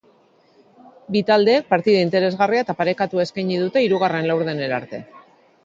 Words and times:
Bi 1.15 1.21
taldeek 1.27 1.67
partida 1.73 1.99
interesgarria 2.07 2.63
eta 2.65 2.77
parekatua 2.81 3.27
eskaini 3.29 3.61
dute 3.67 3.87
hirugarren 3.87 4.29
laurdenera 4.33 4.81
arte. 4.83 5.07